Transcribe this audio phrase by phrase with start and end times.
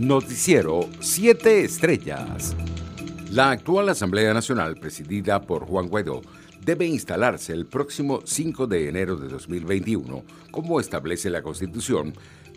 [0.00, 2.56] Noticiero 7 Estrellas.
[3.30, 6.22] La actual Asamblea Nacional, presidida por Juan Guaidó,
[6.64, 12.14] debe instalarse el próximo 5 de enero de 2021, como establece la Constitución,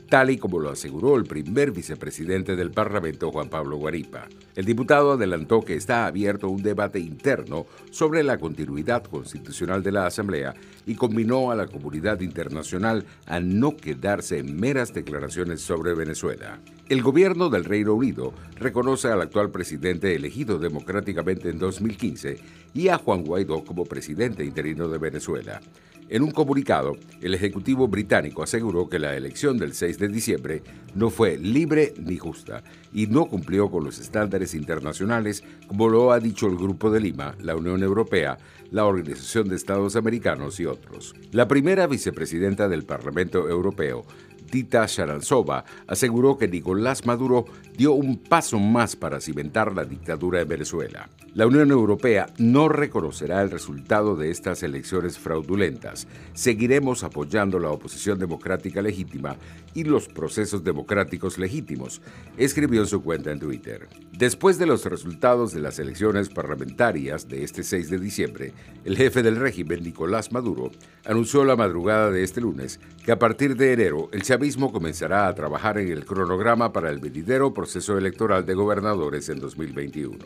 [0.10, 4.28] tal y como lo aseguró el primer vicepresidente del Parlamento, Juan Pablo Guaripa.
[4.56, 10.06] El diputado adelantó que está abierto un debate interno sobre la continuidad constitucional de la
[10.06, 10.54] Asamblea
[10.86, 16.60] y combinó a la comunidad internacional a no quedarse en meras declaraciones sobre Venezuela.
[16.90, 22.40] El gobierno del Reino Unido reconoce al actual presidente elegido democráticamente en 2015
[22.74, 25.62] y a Juan Guaidó como presidente interino de Venezuela.
[26.10, 30.64] En un comunicado, el Ejecutivo británico aseguró que la elección del 6 de diciembre
[30.96, 36.20] no fue libre ni justa y no cumplió con los estándares internacionales como lo ha
[36.20, 38.38] dicho el Grupo de Lima, la Unión Europea,
[38.72, 41.16] la Organización de Estados Americanos y otros.
[41.32, 44.06] La primera vicepresidenta del Parlamento Europeo
[44.54, 50.48] Tita Sharanzova aseguró que Nicolás Maduro dio un paso más para cimentar la dictadura en
[50.48, 51.10] Venezuela.
[51.34, 56.08] La Unión Europea no reconocerá el resultado de estas elecciones fraudulentas.
[56.36, 59.38] Seguiremos apoyando la oposición democrática legítima
[59.74, 62.04] y los procesos democráticos legítimos,
[62.38, 63.88] escribió en su cuenta en Twitter.
[64.12, 68.54] Después de los resultados de las elecciones parlamentarias de este 6 de diciembre,
[68.86, 70.70] el jefe del régimen, Nicolás Maduro,
[71.06, 75.36] anunció la madrugada de este lunes que a partir de enero el chavismo comenzará a
[75.36, 80.18] trabajar en el cronograma para el venidero proceso electoral de gobernadores en 2021.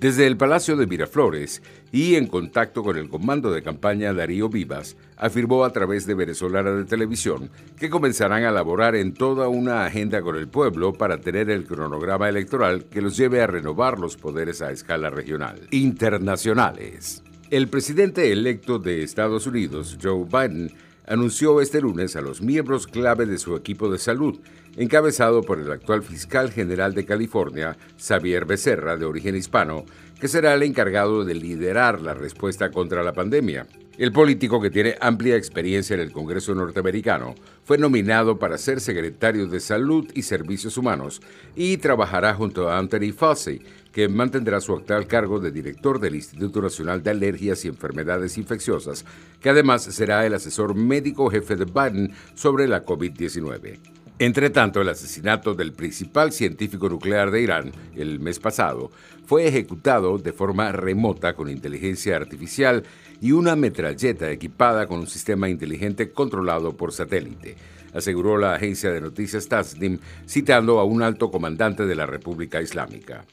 [0.00, 1.60] Desde el Palacio de Miraflores
[1.92, 6.70] y en contacto con el comando de campaña Darío Vivas, afirmó a través de Venezolana
[6.70, 11.50] de Televisión que comenzarán a laborar en toda una agenda con el pueblo para tener
[11.50, 15.60] el cronograma electoral que los lleve a renovar los poderes a escala regional.
[15.70, 17.22] Internacionales.
[17.50, 20.72] El presidente electo de Estados Unidos, Joe Biden,
[21.10, 24.38] anunció este lunes a los miembros clave de su equipo de salud,
[24.76, 29.84] encabezado por el actual fiscal general de California, Xavier Becerra, de origen hispano,
[30.20, 33.66] que será el encargado de liderar la respuesta contra la pandemia.
[33.96, 39.46] El político que tiene amplia experiencia en el Congreso norteamericano fue nominado para ser secretario
[39.46, 41.20] de Salud y Servicios Humanos
[41.54, 43.60] y trabajará junto a Anthony Fauci,
[43.92, 49.04] que mantendrá su actual cargo de director del Instituto Nacional de Alergias y Enfermedades Infecciosas,
[49.40, 53.99] que además será el asesor médico jefe de Biden sobre la COVID-19.
[54.20, 58.90] Entre tanto, el asesinato del principal científico nuclear de Irán el mes pasado
[59.24, 62.82] fue ejecutado de forma remota con inteligencia artificial
[63.22, 67.56] y una metralleta equipada con un sistema inteligente controlado por satélite,
[67.94, 69.98] aseguró la agencia de noticias Tasnim
[70.28, 73.24] citando a un alto comandante de la República Islámica.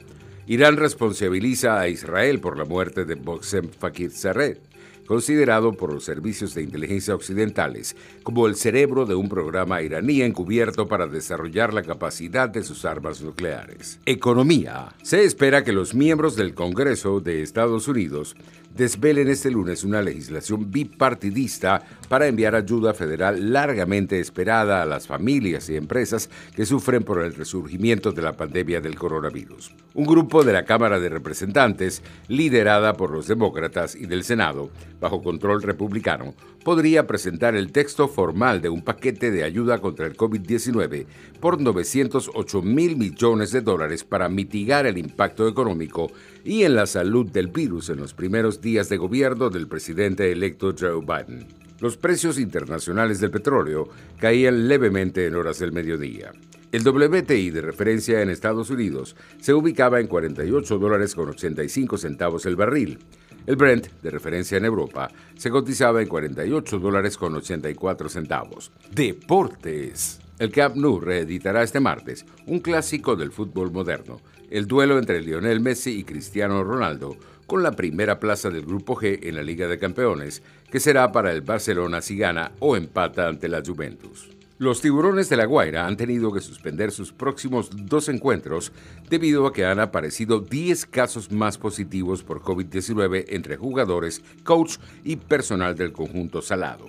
[0.46, 4.58] Irán responsabiliza a Israel por la muerte de Boxem Fakir Sarret,
[5.06, 10.86] considerado por los servicios de inteligencia occidentales como el cerebro de un programa iraní encubierto
[10.86, 14.00] para desarrollar la capacidad de sus armas nucleares.
[14.04, 14.94] Economía.
[15.02, 18.36] Se espera que los miembros del Congreso de Estados Unidos
[18.76, 25.68] desvelen este lunes una legislación bipartidista para enviar ayuda federal largamente esperada a las familias
[25.68, 29.74] y empresas que sufren por el resurgimiento de la pandemia del coronavirus.
[29.94, 35.22] Un grupo de la Cámara de Representantes, liderada por los demócratas y del Senado, bajo
[35.22, 36.34] control republicano,
[36.64, 41.06] podría presentar el texto formal de un paquete de ayuda contra el COVID-19
[41.40, 46.10] por 908 mil millones de dólares para mitigar el impacto económico
[46.44, 50.74] y en la salud del virus en los primeros días de gobierno del presidente electo
[50.78, 51.46] Joe Biden.
[51.80, 56.32] Los precios internacionales del petróleo caían levemente en horas del mediodía.
[56.70, 62.44] El WTI de referencia en Estados Unidos se ubicaba en 48 dólares con 85 centavos
[62.44, 62.98] el barril.
[63.48, 68.70] El Brent, de referencia en Europa, se cotizaba en 48 dólares con 84 centavos.
[68.90, 70.20] Deportes.
[70.38, 74.20] El Camp Nou reeditará este martes un clásico del fútbol moderno,
[74.50, 77.16] el duelo entre Lionel Messi y Cristiano Ronaldo,
[77.46, 81.32] con la primera plaza del Grupo G en la Liga de Campeones, que será para
[81.32, 84.28] el Barcelona si gana o empata ante la Juventus.
[84.60, 88.72] Los tiburones de La Guaira han tenido que suspender sus próximos dos encuentros
[89.08, 95.14] debido a que han aparecido 10 casos más positivos por COVID-19 entre jugadores, coach y
[95.14, 96.88] personal del conjunto salado.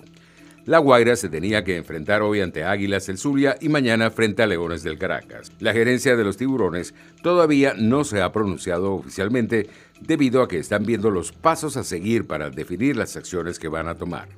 [0.66, 4.48] La Guaira se tenía que enfrentar hoy ante Águilas del Zulia y mañana frente a
[4.48, 5.52] Leones del Caracas.
[5.60, 6.92] La gerencia de los tiburones
[7.22, 12.26] todavía no se ha pronunciado oficialmente debido a que están viendo los pasos a seguir
[12.26, 14.28] para definir las acciones que van a tomar.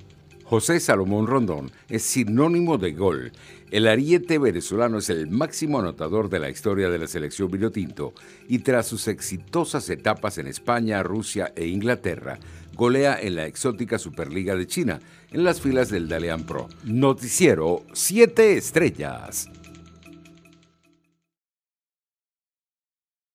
[0.53, 3.33] José Salomón Rondón es sinónimo de gol.
[3.71, 8.13] El ariete venezolano es el máximo anotador de la historia de la selección Vinotinto
[8.49, 12.39] y tras sus exitosas etapas en España, Rusia e Inglaterra,
[12.75, 15.01] golea en la exótica Superliga de China
[15.31, 16.69] en las filas del Dalian Pro.
[16.85, 19.49] Noticiero 7 Estrellas.